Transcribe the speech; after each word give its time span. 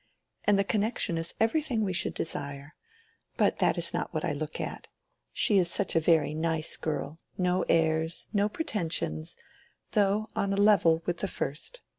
And 0.45 0.57
the 0.57 0.63
connection 0.63 1.15
is 1.15 1.35
everything 1.39 1.83
we 1.83 1.93
should 1.93 2.15
desire. 2.15 2.73
But 3.37 3.59
that 3.59 3.77
is 3.77 3.93
not 3.93 4.11
what 4.11 4.25
I 4.25 4.33
look 4.33 4.59
at. 4.59 4.87
She 5.31 5.59
is 5.59 5.69
such 5.69 5.95
a 5.95 5.99
very 5.99 6.33
nice 6.33 6.75
girl—no 6.75 7.65
airs, 7.69 8.25
no 8.33 8.49
pretensions, 8.49 9.35
though 9.91 10.29
on 10.35 10.53
a 10.53 10.57
level 10.57 11.03
with 11.05 11.17
the 11.19 11.27
first. 11.27 11.81